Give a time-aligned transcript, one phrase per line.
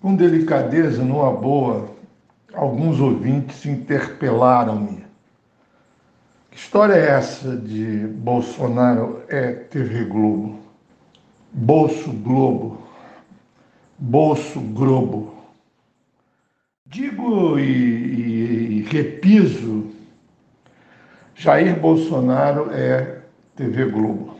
[0.00, 1.90] Com delicadeza, numa boa,
[2.54, 5.04] alguns ouvintes interpelaram-me.
[6.50, 10.60] Que história é essa de Bolsonaro é TV Globo?
[11.52, 12.78] Bolso Globo.
[13.98, 15.34] Bolso Globo.
[16.86, 19.90] Digo e, e, e repiso,
[21.34, 23.18] Jair Bolsonaro é
[23.56, 24.38] TV Globo.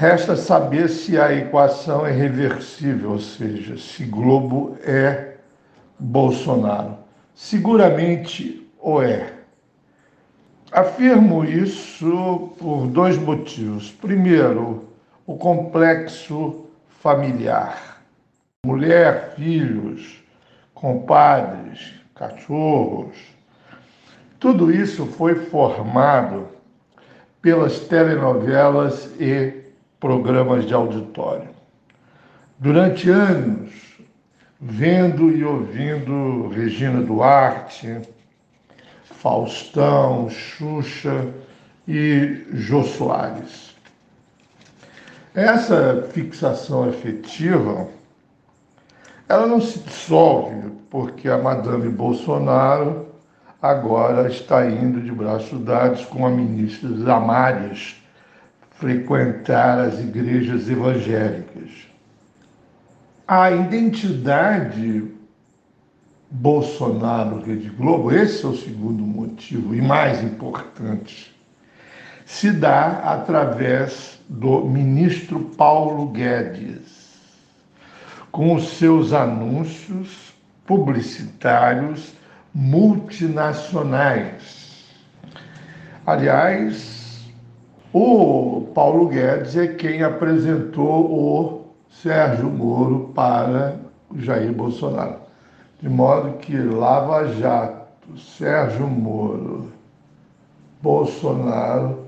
[0.00, 5.34] Resta saber se a equação é reversível, ou seja, se Globo é
[5.98, 6.98] Bolsonaro.
[7.34, 9.32] Seguramente o é.
[10.70, 13.90] Afirmo isso por dois motivos.
[13.90, 14.88] Primeiro,
[15.26, 16.66] o complexo
[17.00, 18.00] familiar.
[18.64, 20.22] Mulher, filhos,
[20.74, 23.16] compadres, cachorros.
[24.38, 26.46] Tudo isso foi formado
[27.42, 29.57] pelas telenovelas e
[30.00, 31.48] programas de auditório.
[32.58, 33.70] Durante anos,
[34.60, 38.00] vendo e ouvindo Regina Duarte,
[39.04, 41.28] Faustão, Xuxa
[41.86, 43.76] e Jô Soares.
[45.34, 47.88] Essa fixação afetiva,
[49.28, 53.06] ela não se dissolve porque a Madame Bolsonaro
[53.60, 57.96] agora está indo de braços dados com a ministra Damares
[58.78, 61.88] frequentar as igrejas evangélicas.
[63.26, 65.04] A identidade
[66.30, 71.36] Bolsonaro Rede Globo, esse é o segundo motivo e mais importante,
[72.24, 77.08] se dá através do ministro Paulo Guedes,
[78.30, 80.32] com os seus anúncios
[80.64, 82.12] publicitários
[82.54, 84.86] multinacionais.
[86.06, 86.97] Aliás,
[87.92, 95.16] o Paulo Guedes é quem apresentou o Sérgio Moro para o Jair Bolsonaro.
[95.80, 99.72] De modo que Lava Jato, Sérgio Moro,
[100.82, 102.06] Bolsonaro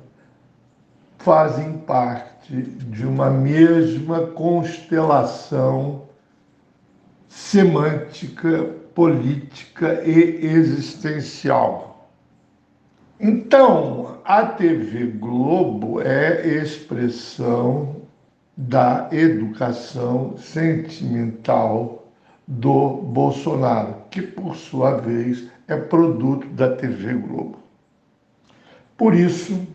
[1.18, 6.02] fazem parte de uma mesma constelação
[7.28, 8.64] semântica,
[8.94, 11.89] política e existencial.
[13.22, 17.96] Então, a TV Globo é expressão
[18.56, 22.06] da educação sentimental
[22.48, 27.58] do Bolsonaro, que por sua vez é produto da TV Globo.
[28.96, 29.66] Por isso,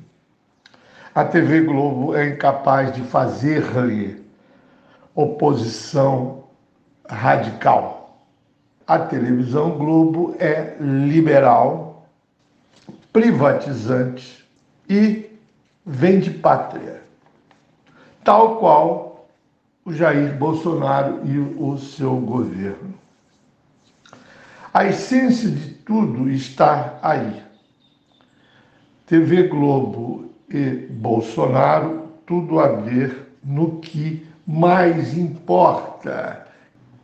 [1.14, 4.26] a TV Globo é incapaz de fazer-lhe
[5.14, 6.46] oposição
[7.08, 8.26] radical.
[8.88, 11.95] A televisão Globo é liberal
[13.16, 14.46] privatizante
[14.90, 15.30] e
[15.86, 17.02] vende pátria,
[18.26, 19.30] tal qual
[19.86, 22.94] o Jair Bolsonaro e o seu governo.
[24.74, 27.42] A essência de tudo está aí.
[29.06, 36.46] TV Globo e Bolsonaro, tudo a ver no que mais importa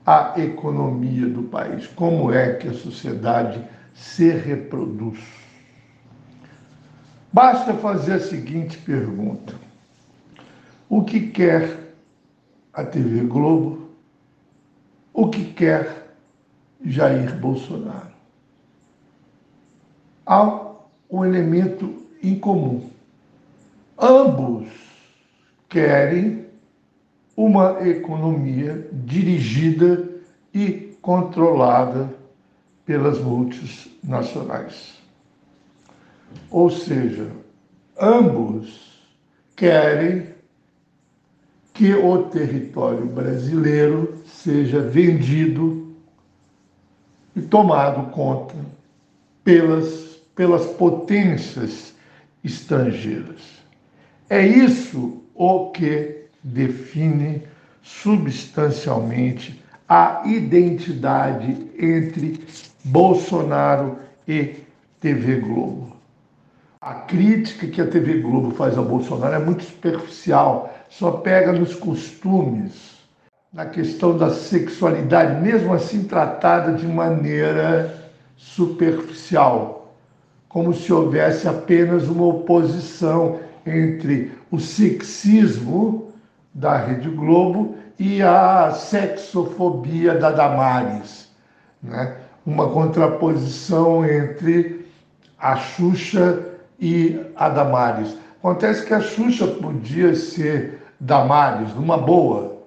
[0.05, 5.40] a economia do país, como é que a sociedade se reproduz.
[7.33, 9.55] Basta fazer a seguinte pergunta:
[10.89, 11.93] O que quer
[12.73, 13.89] a TV Globo?
[15.13, 16.15] O que quer
[16.83, 18.11] Jair Bolsonaro?
[20.25, 20.71] Há
[21.09, 22.89] um elemento em comum.
[23.97, 24.67] Ambos
[25.69, 26.45] querem
[27.35, 30.09] uma economia dirigida
[30.53, 32.13] e controlada
[32.85, 35.00] pelas multinacionais.
[36.49, 37.27] Ou seja,
[37.99, 38.99] ambos
[39.55, 40.27] querem
[41.73, 45.95] que o território brasileiro seja vendido
[47.35, 48.55] e tomado conta
[49.43, 51.93] pelas, pelas potências
[52.43, 53.41] estrangeiras.
[54.29, 57.43] É isso o que define
[57.81, 62.43] substancialmente a identidade entre
[62.83, 64.55] Bolsonaro e
[64.99, 66.00] TV Globo.
[66.83, 71.75] A crítica que a TV Globo faz ao Bolsonaro é muito superficial, só pega nos
[71.75, 72.97] costumes,
[73.53, 79.93] na questão da sexualidade, mesmo assim tratada de maneira superficial,
[80.49, 86.11] como se houvesse apenas uma oposição entre o sexismo
[86.51, 91.29] da Rede Globo e a sexofobia da Damares,
[91.79, 92.17] né?
[92.43, 94.83] uma contraposição entre
[95.37, 96.47] a Xuxa
[96.81, 98.17] e a Damares.
[98.39, 102.57] Acontece que a Xuxa podia ser Damares, numa boa,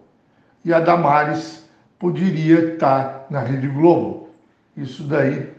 [0.64, 1.68] e a Damares
[1.98, 4.28] poderia estar na Rede Globo.
[4.76, 5.52] Isso daí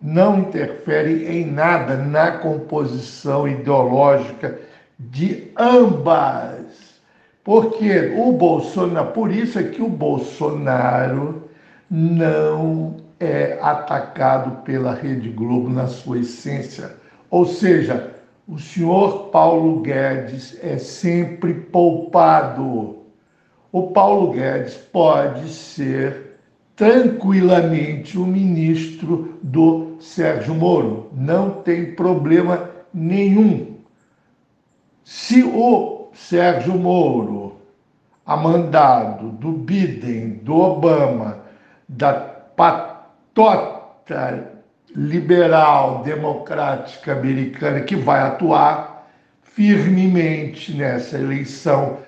[0.00, 4.58] não interfere em nada na composição ideológica
[4.98, 6.96] de ambas.
[7.42, 11.48] Porque o Bolsonaro, por isso é que o Bolsonaro
[11.90, 16.96] não é atacado pela Rede Globo na sua essência.
[17.36, 18.14] Ou seja,
[18.48, 23.00] o senhor Paulo Guedes é sempre poupado.
[23.70, 26.38] O Paulo Guedes pode ser
[26.74, 31.10] tranquilamente o ministro do Sérgio Moro.
[31.12, 33.80] Não tem problema nenhum.
[35.04, 37.56] Se o Sérgio Moro,
[38.24, 41.42] a mandado do Biden, do Obama,
[41.86, 42.96] da patota
[44.96, 49.06] liberal democrática americana que vai atuar
[49.42, 51.98] firmemente nessa eleição.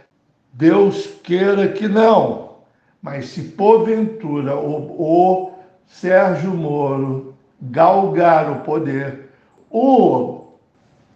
[0.54, 2.56] Deus queira que não,
[3.02, 5.52] mas se porventura o, o
[5.86, 9.30] Sérgio Moro galgar o poder,
[9.70, 10.46] o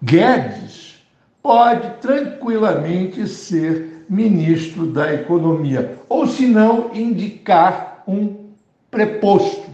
[0.02, 1.00] Guedes
[1.42, 8.50] pode tranquilamente ser ministro da Economia, ou se não, indicar um
[8.90, 9.71] preposto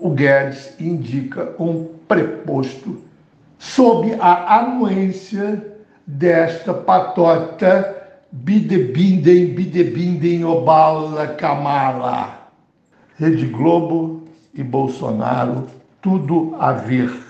[0.00, 3.02] o Guedes indica um preposto
[3.58, 5.76] sob a anuência
[6.06, 7.96] desta patota
[8.32, 12.48] Bidebinden, Bidebinden, Obala, Kamala.
[13.18, 14.22] Rede Globo
[14.54, 15.66] e Bolsonaro,
[16.00, 17.29] tudo a ver.